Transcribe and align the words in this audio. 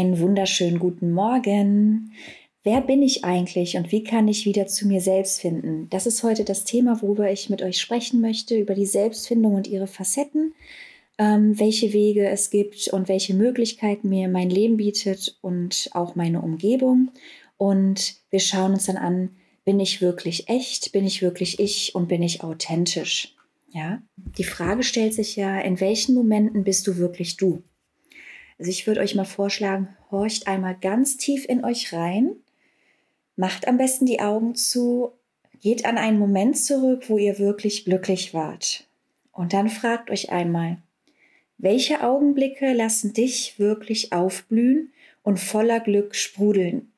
Einen 0.00 0.18
wunderschönen 0.18 0.78
guten 0.78 1.12
Morgen. 1.12 2.14
Wer 2.62 2.80
bin 2.80 3.02
ich 3.02 3.22
eigentlich 3.22 3.76
und 3.76 3.92
wie 3.92 4.02
kann 4.02 4.28
ich 4.28 4.46
wieder 4.46 4.66
zu 4.66 4.88
mir 4.88 5.02
selbst 5.02 5.42
finden? 5.42 5.88
Das 5.90 6.06
ist 6.06 6.22
heute 6.22 6.42
das 6.42 6.64
Thema, 6.64 7.02
worüber 7.02 7.30
ich 7.30 7.50
mit 7.50 7.60
euch 7.60 7.78
sprechen 7.78 8.22
möchte, 8.22 8.56
über 8.56 8.72
die 8.72 8.86
Selbstfindung 8.86 9.56
und 9.56 9.66
ihre 9.66 9.86
Facetten, 9.86 10.54
ähm, 11.18 11.60
welche 11.60 11.92
Wege 11.92 12.26
es 12.30 12.48
gibt 12.48 12.88
und 12.88 13.08
welche 13.08 13.34
Möglichkeiten 13.34 14.08
mir 14.08 14.28
mein 14.28 14.48
Leben 14.48 14.78
bietet 14.78 15.36
und 15.42 15.90
auch 15.92 16.14
meine 16.14 16.40
Umgebung. 16.40 17.10
Und 17.58 18.14
wir 18.30 18.40
schauen 18.40 18.72
uns 18.72 18.86
dann 18.86 18.96
an, 18.96 19.36
bin 19.66 19.80
ich 19.80 20.00
wirklich 20.00 20.48
echt, 20.48 20.92
bin 20.92 21.06
ich 21.06 21.20
wirklich 21.20 21.60
ich 21.60 21.94
und 21.94 22.08
bin 22.08 22.22
ich 22.22 22.42
authentisch? 22.42 23.36
Ja, 23.68 24.00
die 24.16 24.44
Frage 24.44 24.82
stellt 24.82 25.12
sich 25.12 25.36
ja, 25.36 25.60
in 25.60 25.78
welchen 25.78 26.14
Momenten 26.14 26.64
bist 26.64 26.86
du 26.86 26.96
wirklich 26.96 27.36
du? 27.36 27.62
Also 28.60 28.72
ich 28.72 28.86
würde 28.86 29.00
euch 29.00 29.14
mal 29.14 29.24
vorschlagen, 29.24 29.88
horcht 30.10 30.46
einmal 30.46 30.76
ganz 30.78 31.16
tief 31.16 31.46
in 31.48 31.64
euch 31.64 31.94
rein, 31.94 32.36
macht 33.34 33.66
am 33.66 33.78
besten 33.78 34.04
die 34.04 34.20
Augen 34.20 34.54
zu, 34.54 35.12
geht 35.62 35.86
an 35.86 35.96
einen 35.96 36.18
Moment 36.18 36.58
zurück, 36.58 37.08
wo 37.08 37.16
ihr 37.16 37.38
wirklich 37.38 37.86
glücklich 37.86 38.34
wart. 38.34 38.86
Und 39.32 39.54
dann 39.54 39.70
fragt 39.70 40.10
euch 40.10 40.30
einmal, 40.30 40.76
welche 41.56 42.02
Augenblicke 42.02 42.74
lassen 42.74 43.14
dich 43.14 43.58
wirklich 43.58 44.12
aufblühen 44.12 44.92
und 45.22 45.40
voller 45.40 45.80
Glück 45.80 46.14
sprudeln? 46.14 46.92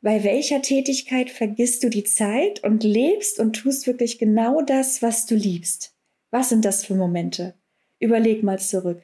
Bei 0.00 0.24
welcher 0.24 0.62
Tätigkeit 0.62 1.28
vergisst 1.28 1.84
du 1.84 1.90
die 1.90 2.04
Zeit 2.04 2.64
und 2.64 2.82
lebst 2.82 3.40
und 3.40 3.56
tust 3.56 3.86
wirklich 3.86 4.18
genau 4.18 4.62
das, 4.62 5.02
was 5.02 5.26
du 5.26 5.34
liebst? 5.34 5.94
Was 6.30 6.48
sind 6.48 6.64
das 6.64 6.86
für 6.86 6.94
Momente? 6.94 7.52
Überleg 7.98 8.42
mal 8.42 8.58
zurück. 8.58 9.02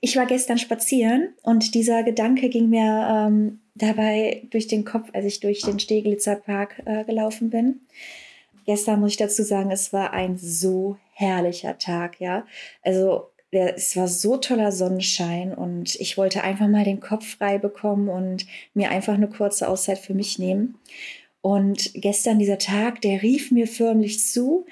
Ich 0.00 0.16
war 0.16 0.26
gestern 0.26 0.58
spazieren 0.58 1.34
und 1.42 1.74
dieser 1.74 2.02
Gedanke 2.02 2.48
ging 2.48 2.68
mir 2.68 3.08
ähm, 3.10 3.60
dabei 3.74 4.46
durch 4.50 4.66
den 4.66 4.84
Kopf, 4.84 5.08
als 5.12 5.24
ich 5.24 5.40
durch 5.40 5.62
den 5.62 5.78
Steglitzer 5.78 6.36
Park 6.36 6.82
äh, 6.84 7.04
gelaufen 7.04 7.50
bin. 7.50 7.80
Gestern 8.66 9.00
muss 9.00 9.12
ich 9.12 9.16
dazu 9.16 9.42
sagen, 9.42 9.70
es 9.70 9.92
war 9.92 10.12
ein 10.12 10.38
so 10.38 10.96
herrlicher 11.12 11.78
Tag, 11.78 12.20
ja. 12.20 12.46
Also 12.82 13.30
es 13.50 13.96
war 13.96 14.08
so 14.08 14.36
toller 14.36 14.72
Sonnenschein 14.72 15.54
und 15.54 15.94
ich 15.96 16.18
wollte 16.18 16.42
einfach 16.42 16.66
mal 16.66 16.84
den 16.84 17.00
Kopf 17.00 17.36
frei 17.36 17.58
bekommen 17.58 18.08
und 18.08 18.46
mir 18.74 18.90
einfach 18.90 19.14
eine 19.14 19.28
kurze 19.28 19.68
Auszeit 19.68 19.98
für 19.98 20.14
mich 20.14 20.38
nehmen. 20.38 20.76
Und 21.40 21.92
gestern 21.94 22.38
dieser 22.38 22.58
Tag, 22.58 23.00
der 23.02 23.22
rief 23.22 23.50
mir 23.50 23.66
förmlich 23.66 24.26
zu, 24.26 24.66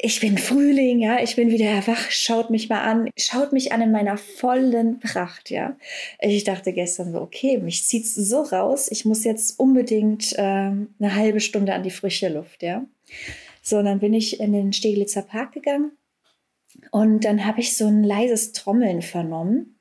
ich 0.00 0.20
bin 0.20 0.38
Frühling, 0.38 1.00
ja, 1.00 1.20
ich 1.20 1.36
bin 1.36 1.50
wieder 1.50 1.66
erwacht, 1.66 2.12
schaut 2.12 2.50
mich 2.50 2.68
mal 2.68 2.82
an, 2.82 3.10
schaut 3.18 3.52
mich 3.52 3.72
an 3.72 3.82
in 3.82 3.90
meiner 3.90 4.16
vollen 4.16 5.00
Pracht, 5.00 5.50
ja. 5.50 5.76
Ich 6.20 6.44
dachte 6.44 6.72
gestern 6.72 7.12
so, 7.12 7.20
okay, 7.20 7.58
mich 7.58 7.84
zieht's 7.84 8.14
so 8.14 8.42
raus, 8.42 8.88
ich 8.90 9.04
muss 9.04 9.24
jetzt 9.24 9.58
unbedingt 9.58 10.32
äh, 10.34 10.42
eine 10.42 11.14
halbe 11.14 11.40
Stunde 11.40 11.74
an 11.74 11.82
die 11.82 11.90
frische 11.90 12.28
Luft, 12.28 12.62
ja. 12.62 12.84
So, 13.62 13.78
und 13.78 13.86
dann 13.86 13.98
bin 13.98 14.14
ich 14.14 14.40
in 14.40 14.52
den 14.52 14.72
Steglitzer 14.72 15.22
Park 15.22 15.52
gegangen 15.52 15.92
und 16.90 17.24
dann 17.24 17.44
habe 17.44 17.60
ich 17.60 17.76
so 17.76 17.86
ein 17.86 18.04
leises 18.04 18.52
Trommeln 18.52 19.02
vernommen 19.02 19.78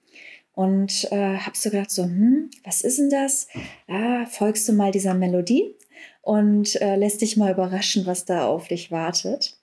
und 0.53 1.12
äh, 1.12 1.38
habe 1.38 1.56
so 1.56 1.70
gedacht, 1.70 1.91
so, 1.91 2.03
hm, 2.03 2.50
was 2.64 2.81
ist 2.81 2.97
denn 2.97 3.12
das? 3.12 3.47
Ah, 3.88 4.25
folgst 4.25 4.68
du 4.68 4.74
mal 4.74 4.91
dieser 4.91 5.14
Melodie 5.14 5.75
und 6.22 6.81
äh, 6.81 6.96
lässt 6.96 7.22
dich 7.22 7.38
mal 7.38 7.52
überraschen, 7.52 8.08
was 8.08 8.25
da 8.25 8.47
auf 8.47 8.68
dich 8.68 8.91
wartet. 8.91 9.56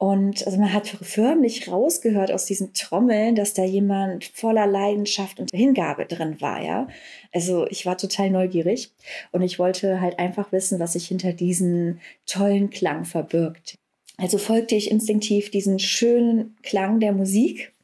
Und 0.00 0.46
also 0.46 0.58
man 0.58 0.72
hat 0.72 0.88
förmlich 0.88 1.70
rausgehört 1.70 2.32
aus 2.32 2.46
diesen 2.46 2.72
Trommeln, 2.72 3.34
dass 3.34 3.52
da 3.52 3.64
jemand 3.64 4.24
voller 4.24 4.66
Leidenschaft 4.66 5.38
und 5.38 5.50
Hingabe 5.52 6.06
drin 6.06 6.40
war, 6.40 6.62
ja. 6.62 6.88
Also 7.32 7.66
ich 7.66 7.84
war 7.84 7.98
total 7.98 8.30
neugierig 8.30 8.92
und 9.30 9.42
ich 9.42 9.58
wollte 9.58 10.00
halt 10.00 10.18
einfach 10.18 10.52
wissen, 10.52 10.80
was 10.80 10.94
sich 10.94 11.06
hinter 11.06 11.34
diesen 11.34 12.00
tollen 12.24 12.70
Klang 12.70 13.04
verbirgt. 13.04 13.74
Also 14.16 14.38
folgte 14.38 14.74
ich 14.74 14.90
instinktiv 14.90 15.50
diesen 15.50 15.78
schönen 15.78 16.56
Klang 16.62 16.98
der 17.00 17.12
Musik. 17.12 17.74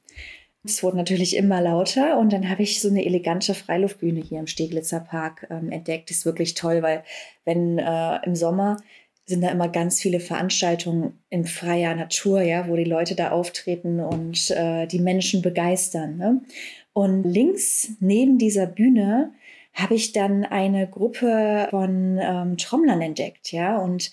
Es 0.64 0.82
wurde 0.82 0.96
natürlich 0.96 1.36
immer 1.36 1.60
lauter 1.60 2.18
und 2.18 2.32
dann 2.32 2.48
habe 2.48 2.62
ich 2.62 2.80
so 2.80 2.88
eine 2.88 3.04
elegante 3.04 3.52
Freiluftbühne 3.52 4.22
hier 4.22 4.40
im 4.40 4.46
Steglitzer 4.46 5.00
Park 5.00 5.46
ähm, 5.50 5.70
entdeckt. 5.70 6.10
Ist 6.10 6.24
wirklich 6.24 6.54
toll, 6.54 6.80
weil 6.80 7.04
wenn 7.44 7.78
äh, 7.78 8.24
im 8.24 8.34
Sommer 8.34 8.78
sind 9.26 9.42
da 9.42 9.50
immer 9.50 9.68
ganz 9.68 10.00
viele 10.00 10.20
Veranstaltungen 10.20 11.18
in 11.30 11.44
freier 11.44 11.94
Natur, 11.94 12.42
ja, 12.42 12.68
wo 12.68 12.76
die 12.76 12.84
Leute 12.84 13.16
da 13.16 13.30
auftreten 13.30 14.00
und 14.00 14.50
äh, 14.52 14.86
die 14.86 15.00
Menschen 15.00 15.42
begeistern. 15.42 16.16
Ne? 16.16 16.40
Und 16.92 17.24
links 17.24 17.90
neben 18.00 18.38
dieser 18.38 18.66
Bühne 18.66 19.32
habe 19.74 19.94
ich 19.94 20.12
dann 20.12 20.44
eine 20.44 20.88
Gruppe 20.88 21.66
von 21.70 22.18
ähm, 22.18 22.56
Trommlern 22.56 23.02
entdeckt, 23.02 23.52
ja, 23.52 23.76
und 23.76 24.10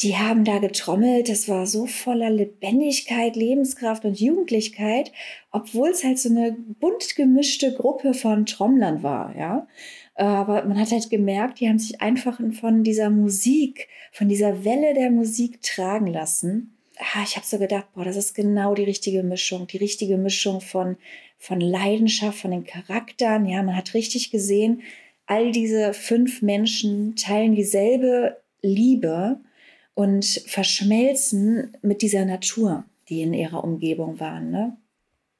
die 0.00 0.16
haben 0.16 0.44
da 0.44 0.58
getrommelt. 0.58 1.28
Das 1.28 1.48
war 1.48 1.66
so 1.66 1.86
voller 1.86 2.30
Lebendigkeit, 2.30 3.34
Lebenskraft 3.34 4.04
und 4.04 4.20
Jugendlichkeit, 4.20 5.12
obwohl 5.52 5.90
es 5.90 6.04
halt 6.04 6.18
so 6.18 6.28
eine 6.28 6.52
bunt 6.52 7.16
gemischte 7.16 7.72
Gruppe 7.74 8.12
von 8.14 8.46
Trommlern 8.46 9.02
war, 9.02 9.34
ja. 9.36 9.66
Aber 10.14 10.64
man 10.64 10.78
hat 10.78 10.92
halt 10.92 11.10
gemerkt, 11.10 11.60
die 11.60 11.68
haben 11.68 11.78
sich 11.78 12.00
einfach 12.00 12.40
von 12.58 12.84
dieser 12.84 13.10
Musik, 13.10 13.88
von 14.12 14.28
dieser 14.28 14.64
Welle 14.64 14.94
der 14.94 15.10
Musik 15.10 15.60
tragen 15.62 16.06
lassen. 16.06 16.74
Ah, 16.98 17.22
ich 17.22 17.36
habe 17.36 17.44
so 17.44 17.58
gedacht, 17.58 17.86
boah, 17.94 18.04
das 18.04 18.16
ist 18.16 18.34
genau 18.34 18.74
die 18.74 18.84
richtige 18.84 19.22
Mischung, 19.22 19.66
die 19.66 19.76
richtige 19.76 20.16
Mischung 20.16 20.62
von, 20.62 20.96
von 21.38 21.60
Leidenschaft, 21.60 22.38
von 22.38 22.50
den 22.50 22.64
Charakteren. 22.64 23.44
Ja, 23.44 23.62
man 23.62 23.76
hat 23.76 23.92
richtig 23.92 24.30
gesehen, 24.30 24.82
all 25.26 25.52
diese 25.52 25.92
fünf 25.92 26.40
Menschen 26.40 27.14
teilen 27.16 27.54
dieselbe 27.54 28.38
Liebe 28.62 29.40
und 29.96 30.26
verschmelzen 30.46 31.74
mit 31.80 32.02
dieser 32.02 32.26
Natur, 32.26 32.84
die 33.08 33.22
in 33.22 33.32
ihrer 33.32 33.64
Umgebung 33.64 34.20
waren. 34.20 34.50
Ne? 34.50 34.76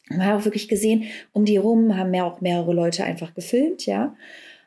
Man 0.08 0.24
hat 0.24 0.40
auch 0.40 0.44
wirklich 0.46 0.66
gesehen, 0.66 1.04
um 1.34 1.44
die 1.44 1.58
rum 1.58 1.94
haben 1.94 2.14
ja 2.14 2.24
auch 2.24 2.40
mehrere 2.40 2.72
Leute 2.72 3.04
einfach 3.04 3.34
gefilmt, 3.34 3.84
ja. 3.84 4.16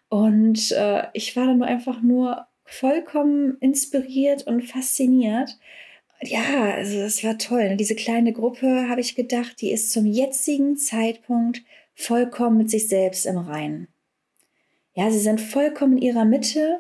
Und 0.08 0.72
äh, 0.74 1.04
ich 1.14 1.36
war 1.36 1.48
dann 1.48 1.64
einfach 1.64 2.04
nur 2.04 2.46
vollkommen 2.66 3.58
inspiriert 3.62 4.46
und 4.46 4.62
fasziniert. 4.62 5.58
Ja, 6.22 6.74
also 6.76 7.00
es 7.00 7.24
war 7.24 7.40
toll. 7.40 7.76
Diese 7.76 7.96
kleine 7.96 8.32
Gruppe, 8.32 8.88
habe 8.90 9.02
ich 9.02 9.16
gedacht, 9.16 9.60
die 9.60 9.72
ist 9.72 9.92
zum 9.92 10.06
jetzigen 10.06 10.78
Zeitpunkt 10.78 11.64
vollkommen 11.96 12.58
mit 12.58 12.70
sich 12.70 12.88
selbst 12.88 13.26
im 13.26 13.38
Reinen. 13.38 13.88
Ja, 14.94 15.10
sie 15.10 15.20
sind 15.20 15.42
vollkommen 15.42 15.98
in 15.98 16.04
ihrer 16.04 16.26
Mitte 16.26 16.80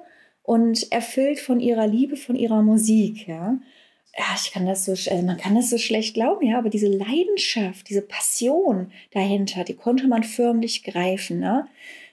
und 0.49 0.91
erfüllt 0.91 1.39
von 1.39 1.59
ihrer 1.59 1.85
Liebe, 1.85 2.17
von 2.17 2.35
ihrer 2.35 2.63
Musik, 2.63 3.27
ja. 3.27 3.59
Ja, 4.17 4.25
ich 4.35 4.51
kann 4.51 4.65
das 4.65 4.83
so, 4.83 4.94
also 4.94 5.24
man 5.24 5.38
kann 5.38 5.53
das 5.53 5.69
so 5.69 5.77
schlecht 5.77 6.15
glauben, 6.15 6.47
ja, 6.47 6.57
aber 6.57 6.71
diese 6.71 6.88
Leidenschaft, 6.88 7.88
diese 7.88 8.01
Passion 8.01 8.91
dahinter, 9.12 9.63
die 9.63 9.75
konnte 9.75 10.07
man 10.07 10.24
förmlich 10.24 10.83
greifen, 10.83 11.39
ne? 11.39 11.68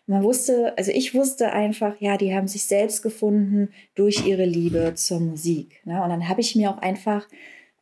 Man 0.06 0.22
wusste, 0.22 0.76
also 0.76 0.92
ich 0.92 1.14
wusste 1.14 1.54
einfach, 1.54 1.98
ja, 1.98 2.18
die 2.18 2.34
haben 2.34 2.46
sich 2.46 2.66
selbst 2.66 3.02
gefunden 3.02 3.70
durch 3.94 4.26
ihre 4.26 4.44
Liebe 4.44 4.92
zur 4.94 5.18
Musik. 5.18 5.80
Ne? 5.86 6.00
Und 6.02 6.10
dann 6.10 6.28
habe 6.28 6.42
ich 6.42 6.54
mir 6.54 6.70
auch 6.70 6.78
einfach 6.78 7.26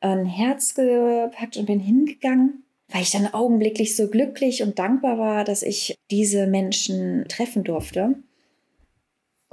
ein 0.00 0.24
Herz 0.24 0.74
gepackt 0.74 1.56
und 1.56 1.66
bin 1.66 1.80
hingegangen, 1.80 2.62
weil 2.88 3.02
ich 3.02 3.10
dann 3.10 3.34
augenblicklich 3.34 3.96
so 3.96 4.08
glücklich 4.08 4.62
und 4.62 4.78
dankbar 4.78 5.18
war, 5.18 5.44
dass 5.44 5.62
ich 5.62 5.96
diese 6.10 6.46
Menschen 6.46 7.26
treffen 7.28 7.64
durfte. 7.64 8.14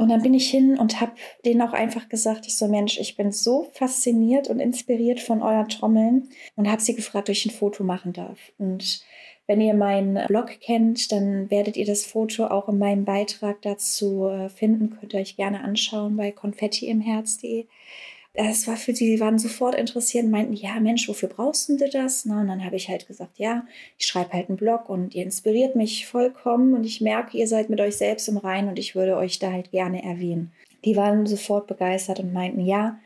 Und 0.02 0.10
dann 0.10 0.24
bin 0.24 0.34
ich 0.34 0.50
hin 0.50 0.80
und 0.80 1.00
habe 1.00 1.12
denen 1.46 1.62
auch 1.62 1.74
einfach 1.74 2.10
gesagt, 2.10 2.48
ich 2.48 2.58
so 2.58 2.68
Mensch, 2.68 2.98
ich 3.00 3.18
bin 3.18 3.32
so 3.32 3.68
fasziniert 3.74 4.50
und 4.50 4.60
inspiriert 4.60 5.20
von 5.20 5.44
euren 5.44 5.70
Trommeln 5.70 6.30
und 6.56 6.68
habe 6.68 6.82
sie 6.82 6.96
gefragt, 6.96 7.30
ob 7.30 7.36
ich 7.36 7.46
ein 7.46 7.52
Foto 7.52 7.84
machen 7.84 8.12
darf. 8.12 8.40
Und 8.58 9.06
wenn 9.46 9.62
ihr 9.62 9.76
meinen 9.76 10.26
Blog 10.26 10.60
kennt, 10.60 11.12
dann 11.12 11.52
werdet 11.52 11.78
ihr 11.78 11.86
das 11.86 12.04
Foto 12.04 12.48
auch 12.48 12.68
in 12.68 12.80
meinem 12.80 13.06
Beitrag 13.06 13.62
dazu 13.62 14.26
äh, 14.26 14.50
finden. 14.50 14.98
Könnt 15.00 15.14
ihr 15.14 15.20
euch 15.20 15.36
gerne 15.36 15.64
anschauen 15.64 16.18
bei 16.18 16.32
konfettiimherz.de. 16.32 17.68
das 18.34 18.68
war 18.68 18.78
für 18.78 18.96
sie, 18.96 19.08
sie 19.08 19.20
waren 19.20 19.40
sofort 19.40 19.76
interessiert 19.76 20.24
und 20.24 20.32
meinten, 20.32 20.54
ja 20.54 20.80
Mensch, 20.80 21.08
wofür 21.10 21.28
brauchst 21.28 21.68
du 21.68 21.78
das? 21.90 22.26
Na, 22.26 22.42
und 22.42 22.48
dann 22.48 22.64
habe 22.64 22.78
ich 22.78 22.88
halt 22.88 23.08
gesagt, 23.08 23.38
ja, 23.38 23.66
ich 23.98 24.06
schreibe 24.06 24.34
halt 24.34 24.50
einen 24.50 24.58
Blog 24.58 24.90
und 24.90 25.14
ihr 25.14 25.24
inspiriert 25.24 25.76
mich 25.76 26.08
vollkommen 26.08 26.74
und 26.74 26.86
ich 26.86 27.02
merke, 27.02 27.38
ihr 27.38 27.48
seid 27.48 27.70
mit 27.70 27.82
euch 27.82 27.98
selbst 27.98 28.30
im 28.30 28.38
Reinen 28.38 28.70
und 28.70 28.80
ich 28.80 28.96
würde 28.96 29.18
euch 29.18 29.40
da 29.40 29.52
halt 29.52 29.72
gerne 29.72 30.04
erwähnen. 30.04 30.52
Die 30.86 30.96
waren 30.96 31.26
sofort 31.26 31.68
begeistert 31.68 32.20
und 32.20 32.32
meinten, 32.32 32.62
ja, 32.66 33.00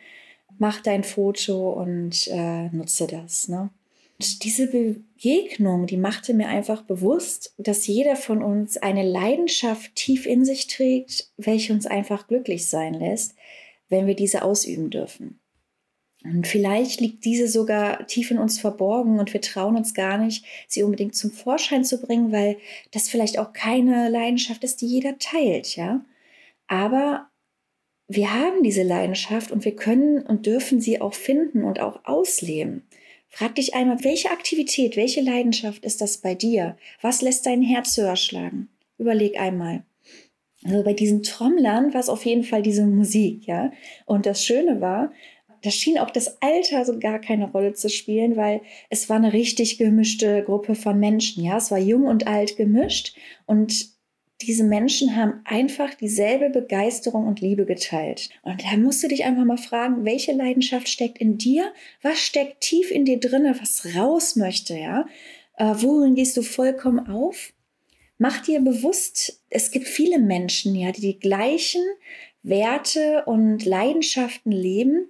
mach 0.60 0.81
dein 0.81 1.04
Foto 1.04 1.72
und 1.72 2.27
äh, 2.27 2.69
nutze 2.69 3.07
das. 3.07 3.48
Ne? 3.48 3.69
Und 4.19 4.44
diese 4.44 4.68
Begegnung, 4.68 5.88
die 5.88 5.98
machte 5.98 6.33
mir 6.33 6.48
einfach 6.48 6.83
bewusst, 6.83 7.54
dass 7.57 7.88
jeder 7.88 8.16
von 8.16 8.42
uns 8.42 8.77
eine 8.77 9.04
Leidenschaft 9.04 9.94
tief 9.95 10.25
in 10.25 10.45
sich 10.45 10.68
trägt, 10.68 11.31
welche 11.38 11.74
uns 11.74 11.86
einfach 11.86 12.27
glücklich 12.27 12.68
sein 12.68 12.94
lässt, 12.94 13.36
wenn 13.90 14.08
wir 14.08 14.16
diese 14.16 14.44
ausüben 14.44 14.90
dürfen. 14.90 15.40
Und 16.24 16.48
vielleicht 16.48 17.02
liegt 17.02 17.24
diese 17.24 17.48
sogar 17.48 18.08
tief 18.08 18.32
in 18.32 18.40
uns 18.40 18.60
verborgen 18.60 19.20
und 19.20 19.32
wir 19.34 19.42
trauen 19.42 19.78
uns 19.78 19.94
gar 19.94 20.18
nicht, 20.18 20.44
sie 20.68 20.82
unbedingt 20.82 21.16
zum 21.16 21.32
Vorschein 21.32 21.86
zu 21.86 22.02
bringen, 22.02 22.32
weil 22.32 22.58
das 22.92 23.10
vielleicht 23.10 23.38
auch 23.38 23.54
keine 23.54 24.10
Leidenschaft 24.10 24.64
ist, 24.64 24.82
die 24.82 24.88
jeder 24.88 25.20
teilt, 25.20 25.76
ja. 25.76 26.04
Aber 26.68 27.30
wir 28.08 28.34
haben 28.34 28.64
diese 28.64 28.82
Leidenschaft 28.82 29.52
und 29.52 29.66
wir 29.66 29.76
können 29.76 30.22
und 30.22 30.48
dürfen 30.48 30.82
sie 30.82 31.00
auch 31.00 31.14
finden 31.14 31.64
und 31.64 31.80
auch 31.80 32.06
ausleben. 32.06 32.88
Frag 33.30 33.56
dich 33.56 33.76
einmal, 33.76 34.04
welche 34.04 34.32
Aktivität, 34.32 34.96
welche 34.96 35.22
Leidenschaft 35.22 35.84
ist 35.86 36.02
das 36.02 36.18
bei 36.20 36.34
dir? 36.34 36.78
Was 37.02 37.22
lässt 37.22 37.46
dein 37.46 37.62
Herz 37.62 37.98
höher 37.98 38.16
schlagen? 38.16 38.70
Überleg 38.98 39.40
einmal. 39.40 39.84
Also 40.66 40.84
bei 40.84 40.94
diesen 40.94 41.22
Trommlern 41.22 41.94
war 41.94 42.02
es 42.02 42.10
auf 42.10 42.26
jeden 42.26 42.44
Fall 42.44 42.64
diese 42.64 42.86
Musik, 42.88 43.46
ja. 43.46 43.72
Und 44.06 44.26
das 44.26 44.44
Schöne 44.44 44.82
war, 44.82 45.12
da 45.62 45.70
schien 45.70 45.98
auch 46.00 46.10
das 46.10 46.42
Alter 46.42 46.86
so 46.86 47.00
gar 47.00 47.20
keine 47.20 47.52
Rolle 47.52 47.74
zu 47.74 47.90
spielen, 47.90 48.36
weil 48.36 48.62
es 48.90 49.10
war 49.10 49.18
eine 49.18 49.34
richtig 49.34 49.78
gemischte 49.78 50.44
Gruppe 50.44 50.76
von 50.76 51.00
Menschen, 51.00 51.44
ja. 51.44 51.58
Es 51.58 51.70
war 51.70 51.78
jung 51.78 52.06
und 52.06 52.28
alt 52.28 52.58
gemischt 52.58 53.16
und 53.46 53.96
diese 54.42 54.64
Menschen 54.64 55.16
haben 55.16 55.42
einfach 55.46 55.94
dieselbe 55.94 56.50
Begeisterung 56.50 57.26
und 57.26 57.40
Liebe 57.40 57.66
geteilt. 57.66 58.30
Und 58.44 58.64
da 58.64 58.76
musst 58.76 59.02
du 59.02 59.08
dich 59.08 59.24
einfach 59.24 59.46
mal 59.46 59.58
fragen, 59.58 60.04
welche 60.04 60.34
Leidenschaft 60.34 60.90
steckt 60.90 61.20
in 61.20 61.38
dir? 61.38 61.72
Was 62.02 62.20
steckt 62.20 62.62
tief 62.62 62.92
in 62.92 63.06
dir 63.06 63.20
drinne, 63.20 63.56
was 63.60 63.96
raus 63.96 64.36
möchte, 64.36 64.78
ja? 64.78 65.06
Äh, 65.58 65.76
worin 65.78 66.16
gehst 66.16 66.36
du 66.36 66.42
vollkommen 66.42 67.08
auf? 67.08 67.54
Mach 68.18 68.42
dir 68.42 68.62
bewusst, 68.62 69.44
es 69.50 69.72
gibt 69.72 69.88
viele 69.88 70.20
Menschen, 70.20 70.76
ja, 70.76 70.92
die 70.92 71.02
die 71.02 71.20
gleichen 71.20 71.84
Werte 72.44 73.24
und 73.26 73.66
Leidenschaften 73.66 74.52
leben 74.52 75.10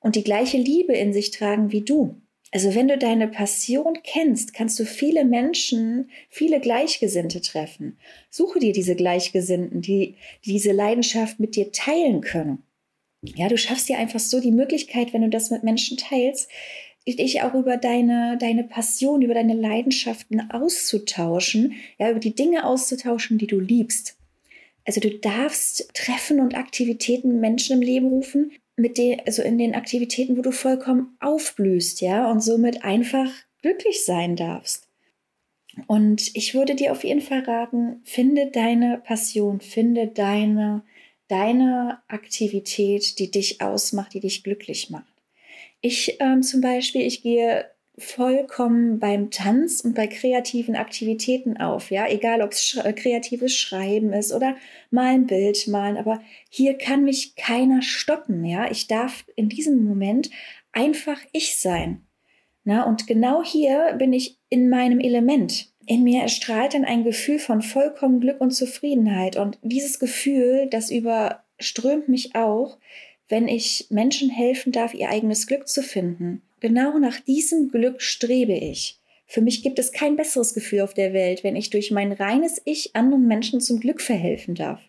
und 0.00 0.16
die 0.16 0.24
gleiche 0.24 0.56
Liebe 0.56 0.94
in 0.94 1.12
sich 1.12 1.30
tragen 1.30 1.72
wie 1.72 1.82
du. 1.82 2.20
Also 2.52 2.74
wenn 2.74 2.88
du 2.88 2.96
deine 2.96 3.28
Passion 3.28 3.98
kennst, 4.02 4.54
kannst 4.54 4.78
du 4.78 4.84
viele 4.84 5.24
Menschen, 5.24 6.10
viele 6.30 6.60
Gleichgesinnte 6.60 7.40
treffen. 7.42 7.98
Suche 8.30 8.60
dir 8.60 8.72
diese 8.72 8.94
Gleichgesinnten, 8.94 9.82
die, 9.82 10.14
die 10.44 10.52
diese 10.52 10.72
Leidenschaft 10.72 11.40
mit 11.40 11.56
dir 11.56 11.72
teilen 11.72 12.20
können. 12.20 12.62
Ja, 13.22 13.48
du 13.48 13.58
schaffst 13.58 13.88
dir 13.88 13.98
einfach 13.98 14.20
so 14.20 14.40
die 14.40 14.52
Möglichkeit, 14.52 15.12
wenn 15.12 15.22
du 15.22 15.28
das 15.28 15.50
mit 15.50 15.64
Menschen 15.64 15.96
teilst, 15.96 16.48
dich 17.14 17.42
auch 17.42 17.54
über 17.54 17.76
deine, 17.76 18.36
deine 18.38 18.64
Passion, 18.64 19.22
über 19.22 19.34
deine 19.34 19.54
Leidenschaften 19.54 20.50
auszutauschen, 20.50 21.74
ja, 21.98 22.10
über 22.10 22.18
die 22.18 22.34
Dinge 22.34 22.66
auszutauschen, 22.66 23.38
die 23.38 23.46
du 23.46 23.60
liebst. 23.60 24.16
Also 24.84 25.00
du 25.00 25.10
darfst 25.10 25.88
Treffen 25.94 26.40
und 26.40 26.56
Aktivitäten 26.56 27.40
Menschen 27.40 27.76
im 27.76 27.82
Leben 27.82 28.08
rufen, 28.08 28.52
mit 28.76 28.98
den, 28.98 29.20
also 29.24 29.42
in 29.42 29.58
den 29.58 29.74
Aktivitäten, 29.74 30.36
wo 30.36 30.42
du 30.42 30.52
vollkommen 30.52 31.16
aufblühst, 31.20 32.00
ja, 32.00 32.30
und 32.30 32.40
somit 32.40 32.84
einfach 32.84 33.30
glücklich 33.62 34.04
sein 34.04 34.36
darfst. 34.36 34.88
Und 35.86 36.34
ich 36.34 36.54
würde 36.54 36.74
dir 36.74 36.92
auf 36.92 37.04
jeden 37.04 37.20
Fall 37.20 37.40
raten, 37.40 38.00
finde 38.04 38.50
deine 38.50 38.98
Passion, 38.98 39.60
finde 39.60 40.06
deine, 40.06 40.82
deine 41.28 41.98
Aktivität, 42.08 43.18
die 43.18 43.30
dich 43.30 43.60
ausmacht, 43.60 44.14
die 44.14 44.20
dich 44.20 44.42
glücklich 44.42 44.90
macht. 44.90 45.15
Ich 45.86 46.16
ähm, 46.18 46.42
zum 46.42 46.62
Beispiel, 46.62 47.02
ich 47.02 47.22
gehe 47.22 47.64
vollkommen 47.96 48.98
beim 48.98 49.30
Tanz 49.30 49.82
und 49.82 49.94
bei 49.94 50.08
kreativen 50.08 50.74
Aktivitäten 50.74 51.58
auf, 51.58 51.92
ja, 51.92 52.08
egal 52.08 52.42
ob 52.42 52.50
es 52.50 52.64
sch 52.64 52.78
äh, 52.78 52.92
kreatives 52.92 53.54
Schreiben 53.54 54.12
ist 54.12 54.32
oder 54.32 54.56
mal 54.90 55.14
ein 55.14 55.28
Bild 55.28 55.68
malen, 55.68 55.96
aber 55.96 56.20
hier 56.50 56.76
kann 56.76 57.04
mich 57.04 57.36
keiner 57.36 57.82
stoppen, 57.82 58.44
ja. 58.44 58.68
Ich 58.68 58.88
darf 58.88 59.24
in 59.36 59.48
diesem 59.48 59.84
Moment 59.84 60.28
einfach 60.72 61.20
ich 61.30 61.56
sein. 61.56 62.04
Na, 62.64 62.82
und 62.82 63.06
genau 63.06 63.44
hier 63.44 63.94
bin 63.96 64.12
ich 64.12 64.40
in 64.48 64.68
meinem 64.68 64.98
Element. 64.98 65.72
In 65.86 66.02
mir 66.02 66.22
erstrahlt 66.22 66.74
dann 66.74 66.84
ein 66.84 67.04
Gefühl 67.04 67.38
von 67.38 67.62
vollkommen 67.62 68.18
Glück 68.18 68.40
und 68.40 68.50
Zufriedenheit. 68.50 69.36
Und 69.36 69.60
dieses 69.62 70.00
Gefühl, 70.00 70.66
das 70.68 70.90
überströmt 70.90 72.08
mich 72.08 72.34
auch, 72.34 72.76
wenn 73.28 73.48
ich 73.48 73.86
Menschen 73.90 74.30
helfen 74.30 74.72
darf, 74.72 74.94
ihr 74.94 75.08
eigenes 75.08 75.46
Glück 75.46 75.68
zu 75.68 75.82
finden. 75.82 76.42
Genau 76.60 76.98
nach 76.98 77.20
diesem 77.20 77.70
Glück 77.70 78.00
strebe 78.00 78.54
ich. 78.54 78.98
Für 79.26 79.40
mich 79.40 79.62
gibt 79.62 79.78
es 79.78 79.92
kein 79.92 80.16
besseres 80.16 80.54
Gefühl 80.54 80.80
auf 80.80 80.94
der 80.94 81.12
Welt, 81.12 81.42
wenn 81.42 81.56
ich 81.56 81.70
durch 81.70 81.90
mein 81.90 82.12
reines 82.12 82.62
Ich 82.64 82.94
anderen 82.94 83.26
Menschen 83.26 83.60
zum 83.60 83.80
Glück 83.80 84.00
verhelfen 84.00 84.54
darf. 84.54 84.80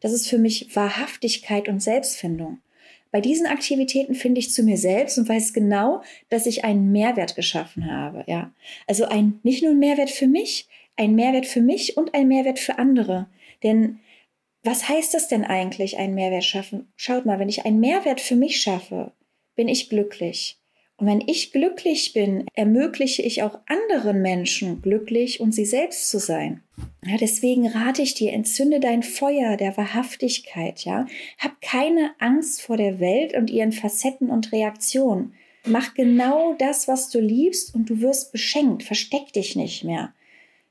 Das 0.00 0.12
ist 0.12 0.28
für 0.28 0.38
mich 0.38 0.74
Wahrhaftigkeit 0.74 1.68
und 1.68 1.82
Selbstfindung. 1.82 2.58
Bei 3.12 3.20
diesen 3.20 3.46
Aktivitäten 3.46 4.14
finde 4.14 4.38
ich 4.38 4.52
zu 4.52 4.62
mir 4.62 4.76
selbst 4.76 5.18
und 5.18 5.28
weiß 5.28 5.52
genau, 5.52 6.02
dass 6.28 6.46
ich 6.46 6.64
einen 6.64 6.92
Mehrwert 6.92 7.34
geschaffen 7.34 7.90
habe. 7.90 8.24
Ja, 8.28 8.52
also 8.86 9.06
ein 9.06 9.40
nicht 9.42 9.62
nur 9.62 9.72
ein 9.72 9.80
Mehrwert 9.80 10.10
für 10.10 10.28
mich, 10.28 10.68
ein 10.96 11.16
Mehrwert 11.16 11.46
für 11.46 11.60
mich 11.60 11.96
und 11.96 12.14
ein 12.14 12.28
Mehrwert 12.28 12.60
für 12.60 12.78
andere. 12.78 13.26
Denn 13.64 13.98
was 14.62 14.88
heißt 14.88 15.14
das 15.14 15.28
denn 15.28 15.44
eigentlich, 15.44 15.96
einen 15.96 16.14
Mehrwert 16.14 16.44
schaffen? 16.44 16.92
Schaut 16.96 17.26
mal, 17.26 17.38
wenn 17.38 17.48
ich 17.48 17.64
einen 17.64 17.80
Mehrwert 17.80 18.20
für 18.20 18.36
mich 18.36 18.60
schaffe, 18.60 19.12
bin 19.56 19.68
ich 19.68 19.88
glücklich. 19.88 20.60
Und 21.00 21.06
wenn 21.06 21.22
ich 21.26 21.50
glücklich 21.50 22.12
bin, 22.12 22.44
ermögliche 22.52 23.22
ich 23.22 23.42
auch 23.42 23.58
anderen 23.66 24.20
Menschen 24.20 24.82
glücklich 24.82 25.40
und 25.40 25.52
sie 25.54 25.64
selbst 25.64 26.10
zu 26.10 26.18
sein. 26.18 26.62
Ja, 27.06 27.16
deswegen 27.16 27.66
rate 27.66 28.02
ich 28.02 28.12
dir, 28.12 28.34
entzünde 28.34 28.80
dein 28.80 29.02
Feuer 29.02 29.56
der 29.56 29.78
Wahrhaftigkeit, 29.78 30.84
ja. 30.84 31.06
Hab 31.38 31.62
keine 31.62 32.10
Angst 32.18 32.60
vor 32.60 32.76
der 32.76 33.00
Welt 33.00 33.34
und 33.34 33.48
ihren 33.48 33.72
Facetten 33.72 34.28
und 34.28 34.52
Reaktionen. 34.52 35.32
Mach 35.64 35.94
genau 35.94 36.54
das, 36.58 36.86
was 36.86 37.08
du 37.08 37.18
liebst 37.18 37.74
und 37.74 37.88
du 37.88 38.02
wirst 38.02 38.30
beschenkt. 38.30 38.82
Versteck 38.82 39.32
dich 39.32 39.56
nicht 39.56 39.84
mehr. 39.84 40.12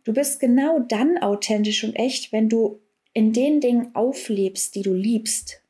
Du 0.03 0.13
bist 0.13 0.39
genau 0.39 0.79
dann 0.79 1.17
authentisch 1.17 1.83
und 1.83 1.95
echt, 1.95 2.31
wenn 2.31 2.49
du 2.49 2.79
in 3.13 3.33
den 3.33 3.59
Dingen 3.61 3.95
auflebst, 3.95 4.75
die 4.75 4.81
du 4.81 4.93
liebst. 4.93 5.61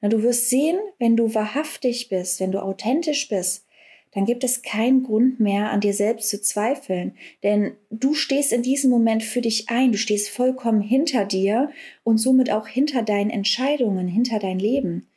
Du 0.00 0.22
wirst 0.22 0.48
sehen, 0.48 0.78
wenn 0.98 1.16
du 1.16 1.34
wahrhaftig 1.34 2.08
bist, 2.08 2.40
wenn 2.40 2.52
du 2.52 2.62
authentisch 2.62 3.28
bist, 3.28 3.66
dann 4.12 4.24
gibt 4.24 4.42
es 4.42 4.62
keinen 4.62 5.02
Grund 5.02 5.38
mehr, 5.38 5.70
an 5.70 5.80
dir 5.80 5.92
selbst 5.92 6.30
zu 6.30 6.40
zweifeln. 6.40 7.16
Denn 7.42 7.76
du 7.90 8.14
stehst 8.14 8.52
in 8.52 8.62
diesem 8.62 8.90
Moment 8.90 9.22
für 9.22 9.40
dich 9.40 9.68
ein, 9.68 9.92
du 9.92 9.98
stehst 9.98 10.30
vollkommen 10.30 10.80
hinter 10.80 11.24
dir 11.24 11.70
und 12.04 12.18
somit 12.18 12.50
auch 12.50 12.66
hinter 12.66 13.02
deinen 13.02 13.30
Entscheidungen, 13.30 14.08
hinter 14.08 14.38
dein 14.38 14.58
Leben. 14.58 15.08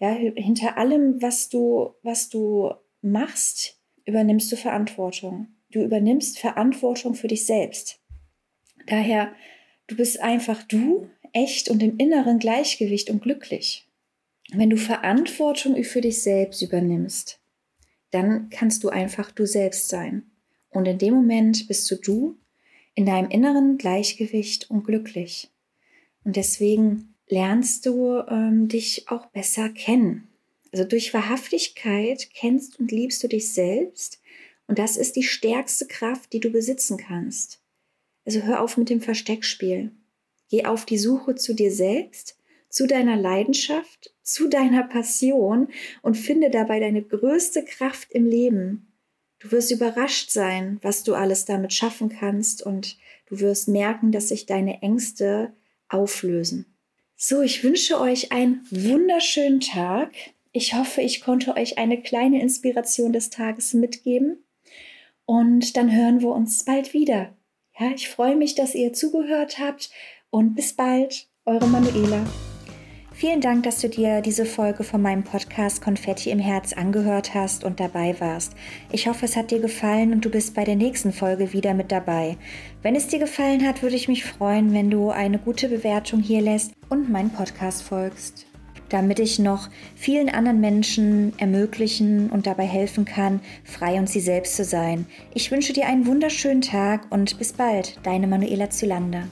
Ja, 0.00 0.12
hinter 0.12 0.78
allem, 0.78 1.20
was 1.20 1.48
du, 1.48 1.90
was 2.02 2.28
du 2.28 2.72
machst, 3.02 3.80
übernimmst 4.06 4.50
du 4.50 4.56
Verantwortung. 4.56 5.48
Du 5.70 5.82
übernimmst 5.82 6.38
Verantwortung 6.38 7.14
für 7.14 7.28
dich 7.28 7.44
selbst. 7.44 8.00
Daher, 8.86 9.32
du 9.88 9.96
bist 9.96 10.20
einfach 10.20 10.62
du, 10.62 11.08
echt 11.32 11.68
und 11.68 11.82
im 11.82 11.96
inneren 11.98 12.38
Gleichgewicht 12.38 13.10
und 13.10 13.22
glücklich. 13.22 13.86
Wenn 14.52 14.70
du 14.70 14.76
Verantwortung 14.76 15.82
für 15.84 16.00
dich 16.00 16.22
selbst 16.22 16.62
übernimmst, 16.62 17.40
dann 18.10 18.48
kannst 18.48 18.84
du 18.84 18.88
einfach 18.88 19.30
du 19.30 19.44
selbst 19.44 19.88
sein. 19.88 20.22
Und 20.70 20.86
in 20.86 20.98
dem 20.98 21.14
Moment 21.14 21.68
bist 21.68 21.90
du 21.90 21.96
du 21.96 22.38
in 22.94 23.06
deinem 23.06 23.30
inneren 23.30 23.78
Gleichgewicht 23.78 24.70
und 24.70 24.84
glücklich. 24.84 25.50
Und 26.24 26.36
deswegen 26.36 27.14
lernst 27.28 27.86
du 27.86 28.20
ähm, 28.28 28.68
dich 28.68 29.08
auch 29.08 29.26
besser 29.26 29.68
kennen. 29.68 30.28
Also 30.72 30.84
durch 30.84 31.14
Wahrhaftigkeit 31.14 32.28
kennst 32.34 32.78
und 32.80 32.90
liebst 32.90 33.22
du 33.22 33.28
dich 33.28 33.50
selbst. 33.50 34.20
Und 34.66 34.78
das 34.78 34.96
ist 34.96 35.16
die 35.16 35.22
stärkste 35.22 35.86
Kraft, 35.86 36.32
die 36.32 36.40
du 36.40 36.50
besitzen 36.50 36.96
kannst. 36.96 37.60
Also 38.28 38.42
hör 38.42 38.62
auf 38.62 38.76
mit 38.76 38.90
dem 38.90 39.00
Versteckspiel. 39.00 39.90
Geh 40.50 40.66
auf 40.66 40.84
die 40.84 40.98
Suche 40.98 41.34
zu 41.34 41.54
dir 41.54 41.72
selbst 41.72 42.36
zu 42.68 42.86
deiner 42.86 43.16
Leidenschaft, 43.16 44.12
zu 44.22 44.48
deiner 44.48 44.82
Passion 44.82 45.68
und 46.02 46.14
finde 46.14 46.50
dabei 46.50 46.78
deine 46.78 47.02
größte 47.02 47.64
Kraft 47.64 48.12
im 48.12 48.26
Leben. 48.26 48.92
Du 49.38 49.50
wirst 49.50 49.70
überrascht 49.70 50.30
sein, 50.30 50.78
was 50.82 51.04
du 51.04 51.14
alles 51.14 51.46
damit 51.46 51.72
schaffen 51.72 52.10
kannst 52.10 52.62
und 52.62 52.98
du 53.30 53.40
wirst 53.40 53.66
merken, 53.66 54.12
dass 54.12 54.28
sich 54.28 54.44
deine 54.44 54.82
Ängste 54.82 55.54
auflösen. 55.88 56.66
So, 57.16 57.40
ich 57.40 57.64
wünsche 57.64 57.98
euch 57.98 58.30
einen 58.30 58.60
wunderschönen 58.70 59.60
Tag. 59.60 60.12
Ich 60.52 60.74
hoffe, 60.74 61.00
ich 61.00 61.22
konnte 61.22 61.56
euch 61.56 61.78
eine 61.78 62.02
kleine 62.02 62.42
Inspiration 62.42 63.14
des 63.14 63.30
Tages 63.30 63.72
mitgeben. 63.72 64.44
Und 65.24 65.78
dann 65.78 65.90
hören 65.90 66.20
wir 66.20 66.32
uns 66.32 66.66
bald 66.66 66.92
wieder. 66.92 67.34
Ja, 67.80 67.90
ich 67.94 68.08
freue 68.08 68.34
mich, 68.34 68.56
dass 68.56 68.74
ihr 68.74 68.92
zugehört 68.92 69.58
habt 69.60 69.90
und 70.30 70.56
bis 70.56 70.72
bald, 70.72 71.28
eure 71.44 71.68
Manuela. 71.68 72.26
Vielen 73.12 73.40
Dank, 73.40 73.62
dass 73.62 73.80
du 73.80 73.88
dir 73.88 74.20
diese 74.20 74.46
Folge 74.46 74.82
von 74.82 75.00
meinem 75.00 75.22
Podcast 75.22 75.80
Konfetti 75.80 76.30
im 76.30 76.40
Herz 76.40 76.72
angehört 76.72 77.34
hast 77.34 77.62
und 77.62 77.78
dabei 77.78 78.20
warst. 78.20 78.54
Ich 78.90 79.06
hoffe, 79.06 79.26
es 79.26 79.36
hat 79.36 79.52
dir 79.52 79.60
gefallen 79.60 80.12
und 80.12 80.24
du 80.24 80.30
bist 80.30 80.54
bei 80.54 80.64
der 80.64 80.76
nächsten 80.76 81.12
Folge 81.12 81.52
wieder 81.52 81.72
mit 81.74 81.92
dabei. 81.92 82.36
Wenn 82.82 82.96
es 82.96 83.06
dir 83.06 83.20
gefallen 83.20 83.64
hat, 83.66 83.82
würde 83.82 83.96
ich 83.96 84.08
mich 84.08 84.24
freuen, 84.24 84.72
wenn 84.72 84.90
du 84.90 85.10
eine 85.10 85.38
gute 85.38 85.68
Bewertung 85.68 86.20
hier 86.20 86.40
lässt 86.40 86.72
und 86.88 87.10
meinen 87.10 87.30
Podcast 87.30 87.82
folgst 87.84 88.47
damit 88.88 89.18
ich 89.18 89.38
noch 89.38 89.68
vielen 89.96 90.28
anderen 90.28 90.60
Menschen 90.60 91.32
ermöglichen 91.38 92.30
und 92.30 92.46
dabei 92.46 92.64
helfen 92.64 93.04
kann, 93.04 93.40
frei 93.64 93.98
und 93.98 94.08
sie 94.08 94.20
selbst 94.20 94.56
zu 94.56 94.64
sein. 94.64 95.06
Ich 95.34 95.50
wünsche 95.50 95.72
dir 95.72 95.86
einen 95.86 96.06
wunderschönen 96.06 96.62
Tag 96.62 97.06
und 97.10 97.38
bis 97.38 97.52
bald, 97.52 97.98
deine 98.02 98.26
Manuela 98.26 98.70
Zylander. 98.70 99.28